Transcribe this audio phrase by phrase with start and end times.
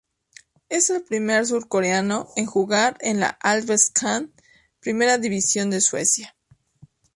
[0.67, 4.33] Es el primer surcoreano en jugar en la Allsvenskan,
[4.79, 6.35] primera división de Suecia.